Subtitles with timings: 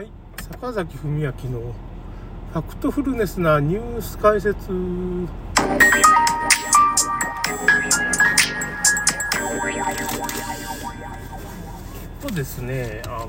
[0.00, 0.10] はい、
[0.50, 4.66] 坂崎文明のファクトフルネスなニュース解説。
[12.22, 13.28] とですね、あの、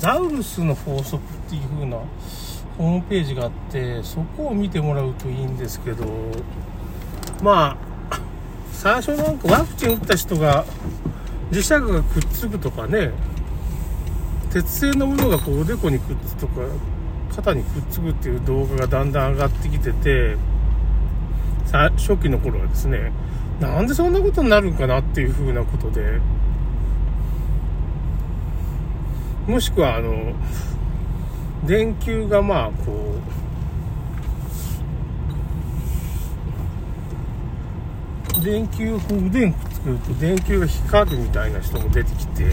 [0.00, 1.98] ザウルスの法則っていう風な
[2.76, 6.06] ホームページがあって、そこを見てもらうといいんですけど、
[7.40, 7.78] ま
[8.10, 8.20] あ、
[8.72, 10.64] 最初なんかワクチン打った人が
[11.52, 13.12] 磁石がくっつくとかね、
[14.54, 16.60] 鉄製のものがこうおでこにくっつくとか
[17.34, 20.36] 肩にくっつくっていう動画がだんだん上がってきてて
[21.72, 23.10] 初期の頃はですね
[23.58, 26.20] なんでそんなことになるんかなっていうふうなことで
[29.48, 30.34] もしくはあの
[31.66, 33.16] 電球がまあこ
[38.38, 42.44] う電球をこう腕にくっつけると電球が光るみたいな人も出てきて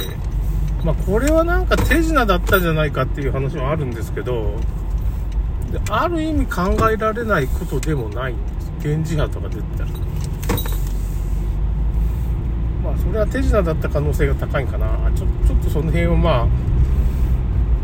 [0.84, 4.56] まあ、これはなんか手品だったんじゃないかっていう話はあるんですけど、
[5.72, 8.72] である意味考えられないことでもないんです。
[8.82, 9.90] 電磁波とか出てたら。
[12.84, 14.88] まあ、それは手品だった可能性が高いんかな。
[15.16, 16.48] ちょちょっとその辺はま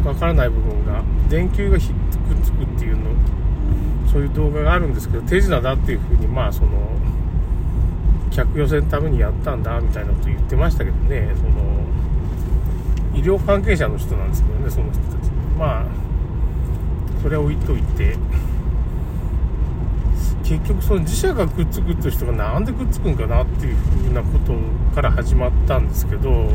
[0.06, 3.04] あ、わからない部分が、電球がひっくっつくっていうの、
[4.12, 6.70] そういう動画があるんですけど、手品だっていうふうに、まあ、その、
[8.32, 11.88] 客寄せのためにやったんだ、みたいなこと言ってましたけどね、その、
[13.18, 15.32] 医療関係者の人なんですけどね、その人たち。
[15.58, 15.86] まあ、
[17.22, 18.16] それは置いといて、
[20.44, 24.54] 結局その自社がくっつくって人がなんでくっつくんかなっていうふうなこと
[24.96, 26.50] から始まったんですけど、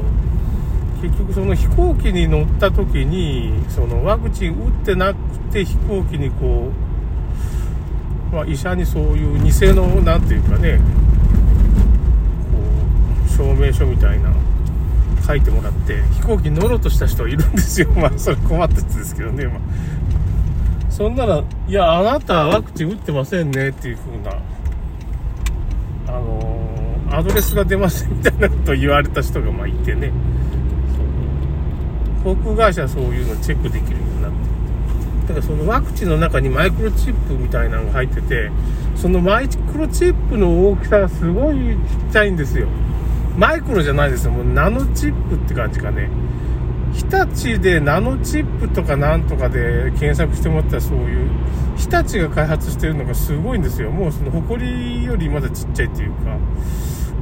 [1.03, 5.17] 結局その飛行機に乗った時に、そのワクチン打ってなく
[5.53, 6.71] て飛行機にこ
[8.33, 10.85] う、まあ医者にそういう偽の、なんていうかね、こ
[13.27, 14.31] う、証明書みたいな、
[15.27, 17.89] 書いてもらって飛行機乗ろうとした人いるんですよ。
[17.97, 19.59] まあそれ困ったやつですけどね、まあ、
[20.91, 24.39] そんなら「いやあなたワクチン打ってませんね」っていう風な
[26.09, 30.13] あのー、アドレスが出ませんみたいなことを言われた人がまあいてね。
[32.25, 34.53] 航空会社はそういうのチェックできるようになって。
[35.27, 38.51] だからそのワクチンの中にマイクロチップみたいなのが入ってて
[38.97, 41.59] そのマイクロチップの大きさがすごいち
[42.11, 42.67] っちゃいんですよ。
[43.37, 44.33] マイクロじゃないですよ。
[44.33, 46.09] もうナノチップって感じかね。
[46.93, 51.31] 日立でナノチップとかなんとかで検索してもらったらそういう、
[51.77, 53.91] 日立が開発してるのがすごいんですよ。
[53.91, 56.37] もうその埃よりまだちっちゃいっていうか、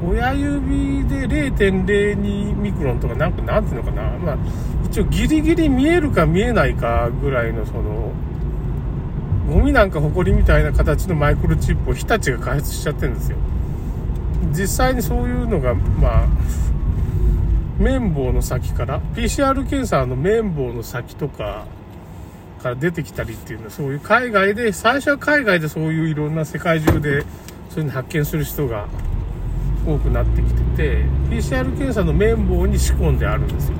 [0.04, 4.02] 親指で0.02ミクロンとかなんかなんていうのかな。
[4.18, 4.38] まあ、
[4.86, 8.12] 一応ギリギリ見えるか見えないかぐらいのその、
[9.48, 13.36] ゴミなんか埃みたいな形のマイクロチップを日立が開発しちゃってるんですよ。
[14.52, 16.28] 実際にそういうのが、まあ、
[17.78, 21.66] 綿棒の先から、PCR 検査の綿棒の先とか
[22.62, 27.22] から出てきたりっていうのは、そういう海外で、最初は海外でそういういろんな世界中で、
[27.70, 28.86] そういうの発見する人が
[29.86, 33.76] 多くなってきてて、PCR 検査の綿棒に仕込んであるんですよ。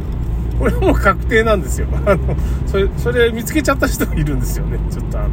[0.59, 1.89] これも確定なんですよ。
[2.07, 4.79] あの、それ、それ見つけちゃった人がいるんですよね。
[4.91, 5.31] ちょっとあの。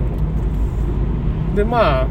[1.55, 2.07] で、まあ、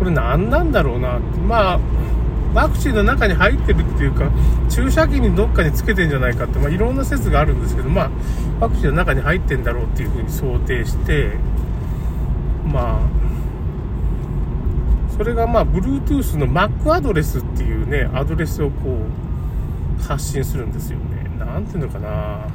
[0.00, 1.38] これ何なんだろうなって。
[1.38, 1.80] まあ、
[2.54, 4.30] ワクチンの中に入ってるっていうか、
[4.70, 8.10] 注射器にどっかにつけてんじゃないかって、まあいろんな説があるんですけど、まあ、
[8.60, 11.32] ワクチンの中に入ってんだろうっていうふうに想定して、
[12.64, 13.00] まあ、
[15.16, 19.04] それがまあ、Bluetooth の Mac アドレスっていうね、アドレスをこ
[19.98, 21.28] う、発信するんですよね。
[21.38, 22.46] なんていうのかな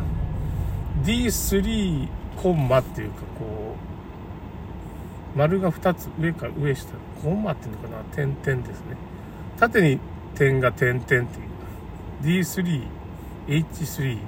[1.04, 2.08] D3
[2.42, 3.95] コンマっていうかこう、
[5.35, 8.03] 丸が2つ上から上下コンマっていうのかな？
[8.16, 8.96] 点々ですね。
[9.57, 10.00] 縦に
[10.35, 11.28] 点が点々っていう。
[13.47, 14.19] D3H3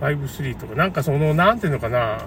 [0.00, 0.74] 53とか。
[0.74, 2.20] なんかそのなんていうのかな。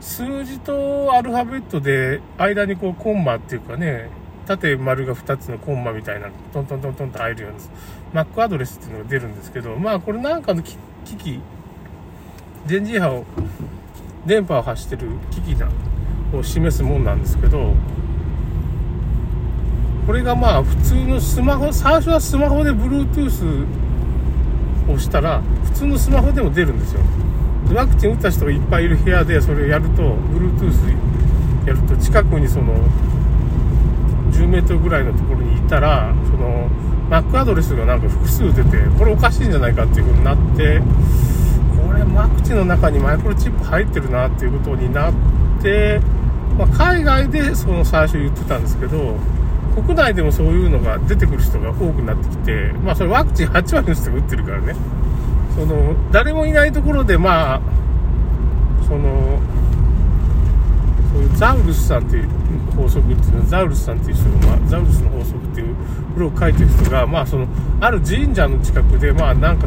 [0.00, 4.08] 数字とアルファベットで間にこうコンマっていうかね。
[4.46, 7.70] 縦丸が2つのコンマみたいなトントントントンと入るようです
[8.12, 9.76] Mac アドレスっていうのが出るんですけど。
[9.76, 10.76] まあこれなんかの機。
[11.04, 11.40] 器
[12.66, 13.24] 電磁波を
[14.24, 15.91] 電波を発してる機器なんで
[16.32, 17.74] を示すもんなんですけど
[20.06, 23.66] これがまあ普通のスマホ最初はスマホで Bluetooth
[24.92, 27.00] をしたら普通のスマホでも出るんですよ。
[27.72, 32.74] ワクチン打った人がいっぱいいる部屋でそれをやると Bluetooth やると近くにその
[34.32, 36.68] 10メートルぐらいのところにいたらその
[37.08, 40.80] Mac アドレスがなんか複数出てこれおかしいんじゃないかっていう風になって
[41.86, 45.14] これワクチンの中にマイクロチップ入ってるなっていうことになっ
[45.62, 46.00] て、
[46.62, 49.16] まあ、海外でその最初言ってたんですけど
[49.74, 54.76] 国内でもそういうのが出てくる人が多くなってきてまあそれワクチン8割の人が打ってるからね。
[55.56, 57.60] その誰もいないところでまあ
[58.86, 59.40] その
[61.12, 62.28] そういうザウルスさんっていう
[62.76, 65.74] 法則っていうのはザウルスさんっていう人が、まあ、ザウルスの法則っていう
[66.14, 67.46] ブログを書いてる人がまあその
[67.80, 69.66] ある神社の近くでまあなんか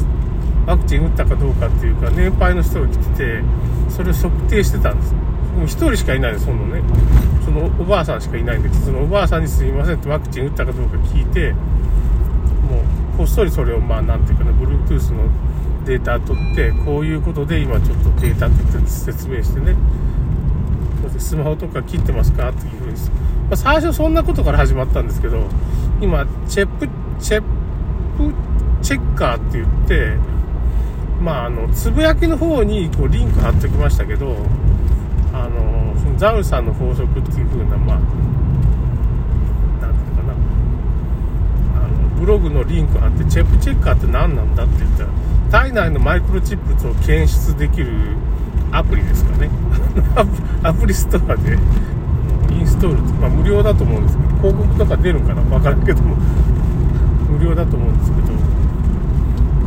[0.66, 3.44] ワクチン打ったかどうかっていうか年配の人が来てて
[3.90, 5.14] それを測定してたんです。
[5.56, 6.82] もう1人しかいないですそのね。
[7.46, 12.82] そのおばあさんしかいないんでそのおばあさんにすいませんってワクチン打ったかどうか聞いても
[13.14, 15.30] うこっそりそれをまあなんていうかな Bluetooth の
[15.86, 19.76] データ取ってこういうことで今ちょっとデータって言って説明してね
[21.20, 25.44] スマホとか切ってますかっていうふうに、まあ、最初そんなことから始まったんですけど
[26.02, 27.42] 今チェップチェッ
[28.18, 28.34] プ
[28.82, 30.18] チェッカーって言って
[31.22, 34.36] まああのつぶやきの方にこうリンク貼っておきましたけど
[35.36, 38.00] あのそのザウさんの法則っていう風なまあ
[39.82, 40.34] なんていうかな。
[41.76, 45.10] あのブログのリンク貼ってチェップチェッカーって何なんだって言ったら
[45.52, 48.16] 体内のマイクロチップスを検出できる
[48.72, 49.50] アプリですかね。
[50.64, 51.58] アプリストアで
[52.52, 56.16] インストールまあ、無料だと思うんですけど広告とか出るんかな分からんけども
[57.30, 58.28] 無料だと思うんですけど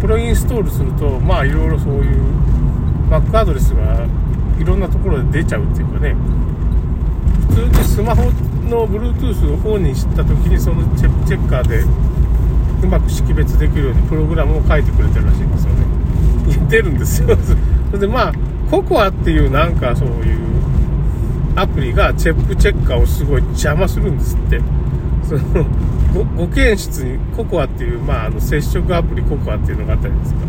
[0.00, 2.20] これをインストールするとまあいろいろそういう
[3.10, 4.06] Mac アドレスが
[4.58, 6.14] いろんなところで出ちゃうっていうかね。
[7.48, 8.24] 普通にスマホ
[8.68, 11.82] の Bluetooth をオンにした時にそのチェチェッカーで
[12.82, 16.68] うまく識別できるようにプログラムを書いてくれてるらしいんですよね。
[16.68, 17.28] 出るんですよ。
[17.90, 18.32] それでまあ
[18.70, 20.38] ココアっていうなんかそういう
[21.56, 24.60] アプリがチェックチェッカーをすごい邪魔するんですって。
[25.28, 25.64] その
[26.38, 30.40] 保健室にココアっていう、まあ、あの接触アプリココアっていうのがあったりですか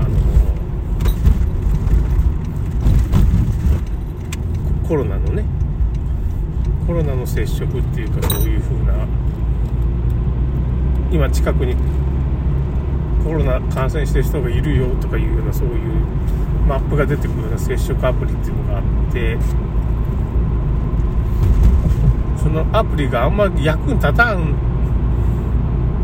[0.00, 0.08] あの
[4.90, 5.44] コロナのね
[6.84, 9.06] コロナの接触っていうかそういう風な
[11.12, 11.76] 今近くに
[13.22, 15.92] コロナ感染してる人がいるよとかいうようなそういう
[16.66, 19.38] マップが出てくるような接触アプリっていうのがあって
[22.42, 24.56] そのアプリがあんまり役に立たん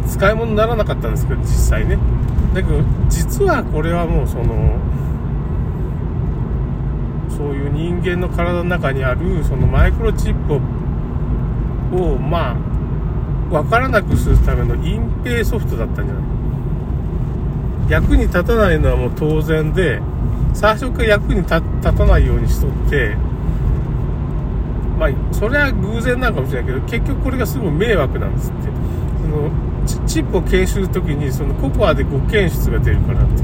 [0.07, 1.99] 使い物にならなかったんですけど実際ね。
[2.55, 4.79] だけど実はこれはもうその
[7.37, 12.55] そういう人間の体の中にあるそのマイクロチップをまあ
[13.51, 16.25] 分からなくするための隠蔽ソフトだったんじゃない？
[17.91, 20.01] 役に立たないのはもう当然で
[20.55, 23.15] 最初から役に立たないようにしとって
[24.99, 28.69] まあそれは偶然なのかもしれないけど結局これがすごい迷惑なんですって。
[29.23, 29.51] その
[30.07, 33.43] チップを研修するときにそのココアで誤検出が出るからって。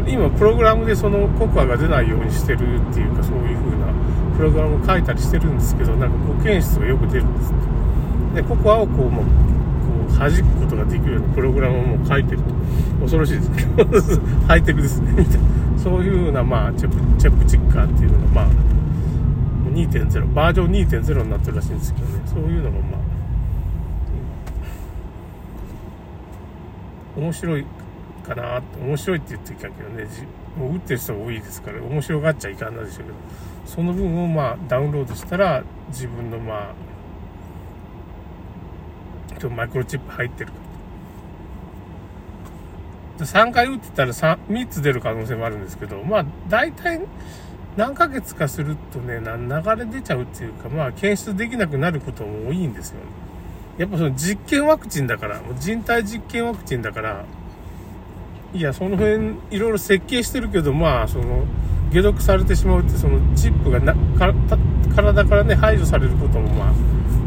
[0.00, 3.92] それ今プログラムでそのココアが出ないようにしてるっていうかそういう風な
[4.34, 7.52] プログラムを書いたりしてるんですけどなんか誤検出がよく出るんです
[8.34, 9.30] でココアをこうもうこ
[10.08, 12.44] う弾くことができるようなプログラムをもう書いてると
[13.02, 13.50] 恐ろしいです。
[13.50, 13.84] けど
[14.46, 15.12] ハイテクですね。
[15.12, 15.34] みた。
[15.34, 18.46] いなそういう風なまあチェプチェップチッカーっていうのがまあ
[19.72, 22.22] 2.0バージョン2.0になってるらしいんですけどね。
[22.26, 22.96] そういうのがま
[27.16, 27.66] あ面白い。
[28.20, 30.06] かな面白いって言ってきたけどね。
[30.58, 33.16] もう打ってる人が多いですから面白がっちゃいかんなんでしょうけど。
[33.66, 36.74] その分をまあダウンロードしたら自分のまあ
[39.48, 40.52] マイクロチップ入ってるか
[43.24, 47.00] 3回打ってたら 3, 3つ出る可能性もあるんですけどまあ大体
[47.76, 53.02] 何ヶ月かするとね流れ出ちゃうっていうかまあ検出できなくなることも多いんですよね。
[53.78, 57.24] やっぱその実験ワクチンだから人体実験ワクチンだから
[58.52, 61.44] いやその辺いろいろ設計してるけどまあその
[61.92, 64.32] 解毒されてしまうってそのチップがなか
[64.94, 66.72] 体からね排除されることもま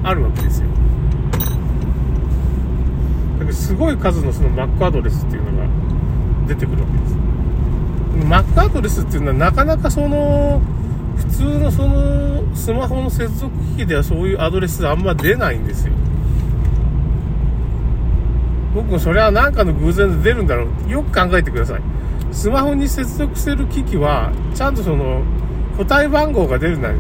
[0.04, 0.68] ああるわけですよ。
[3.40, 5.68] だけどすごい数のその Mac アドレスっていうのが
[6.48, 7.16] 出てくるわけです。
[8.28, 10.62] Mac アドレスっていうのはなかなかその
[11.18, 15.94] 普通のそのスマホの接続機器ではそういうアドレスあんま出ないんですよ。
[18.74, 20.92] 僕もそれは何かの偶然で出るんだろう。
[20.92, 21.82] よく考えてください。
[22.32, 25.22] スマホに接続してる機器はちゃんとその
[25.78, 26.98] 個体番号が出るなり。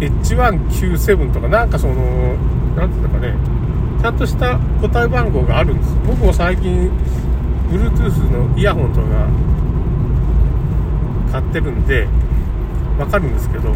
[0.00, 1.94] H197 とかなんかその
[2.76, 3.34] 何て言うんだかね。
[4.00, 5.96] ちゃんとした個体番号があるんです。
[6.04, 6.90] 僕も最近
[7.70, 9.28] Bluetooth のイヤホンとか
[11.30, 12.08] 買ってるんで
[12.98, 13.72] わかるんですけど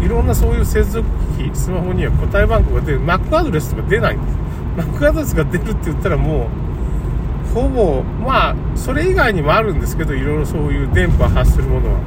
[0.00, 3.00] いろんなそういう接続機器スマホには個体番号が出る。
[3.04, 4.37] Mac アドレスとか出ないんです。
[4.78, 12.00] Mac アドレスが出るって言ったらもうほぼまあそれ以外にもあるんですけどいろいろそういう電波発するものは。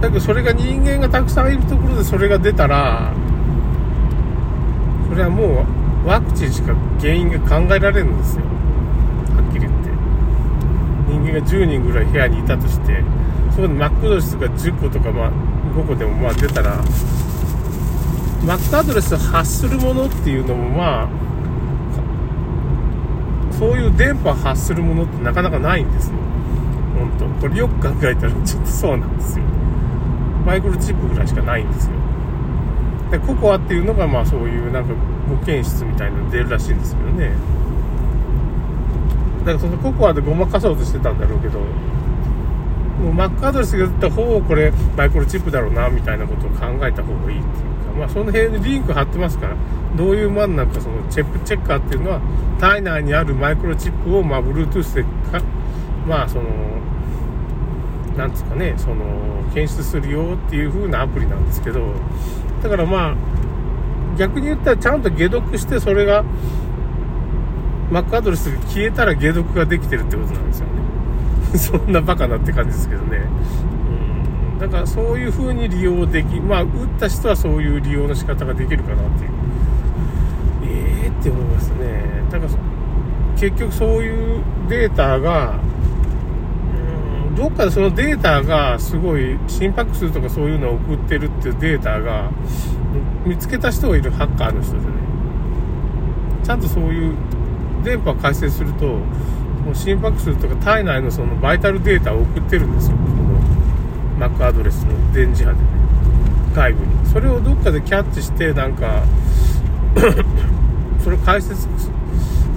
[0.00, 3.12] だけどそれが人間がたくさんいるところでそれが出たら
[5.10, 5.66] それはも
[6.04, 8.44] うワクチンしか原因が考えられるんですよ。
[9.36, 9.90] はっきり言って。
[11.10, 13.04] 人間が10人ぐらい部屋にいたとして
[13.50, 15.30] そこで Mac アドレスが10個とか、まあ、
[15.76, 16.82] 5個でもまあ出たら
[18.44, 21.08] Mac アドレスを発するものっていうのもまあ
[23.58, 26.14] そういう電波を発するものってなかなかないんですよ。
[26.98, 27.26] 本当。
[27.40, 29.44] これよく考えたらちょっとそうなんですよ。
[30.46, 31.92] マイクロチップぐらいしかないんですよ。
[33.10, 34.94] でココアっていうのがまあそういうなんか
[35.28, 37.32] 保健室みたいなの出るらしいんですけどね。
[39.40, 41.66] だからそのココアでごまかそうとしてたんだろうけども
[43.10, 47.69] う Mac アドレスが出た方をこれマイクロチップだろうなみたいなことを考えた方がいいっていう。
[47.90, 49.56] かまあその辺にリンク貼ってますから
[49.96, 52.20] どういうもんなんかそのチェックチェッカーっていうのは
[52.58, 55.42] 体内にあるマイクロチップをまあ Bluetooth でか
[56.06, 56.48] まあその
[58.16, 59.04] なんですかねその
[59.54, 61.94] 検出するよっていう風なアプリなんですけど
[62.62, 63.16] だからまあ
[64.16, 66.24] 逆に言ったらちゃんと解読してそれが
[67.90, 70.80] Mac アドレスが消えたら解読ができてるってことなんですよね。
[71.58, 73.22] そんなバカなって感じですけどね。
[74.60, 79.30] だからそういう風に利用できまあ打った人はそういう利用の仕方ができるかなっていう。
[80.64, 82.22] ええー、って思いますね。
[82.30, 82.52] だから
[83.38, 85.58] 結局そういうデータが
[87.36, 92.30] どっかでそのデータがすごい心拍数とかそういうのを送ってるっていうデータが
[93.24, 94.84] 見つけた人がいるハッカーの人でね。
[96.44, 97.14] ちゃんとそういう
[97.82, 98.98] 電波を解析すると
[99.72, 102.96] 心拍数とか体内のそのバイタルデータを送ってるんですよ
[104.20, 105.58] Mac アドレスの電磁波でね
[106.54, 107.06] 外部に。
[107.06, 109.02] それをどっかでキャッチしてなんか
[111.02, 111.66] それ解説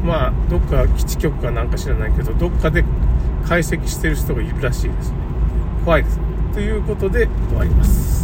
[0.03, 2.83] まあどっか基地局かなんか知らないけどどっかで
[3.45, 5.17] 解析してる人がいるらしいですね。
[5.85, 6.17] 怖いです。
[6.17, 8.22] ねということで終わります。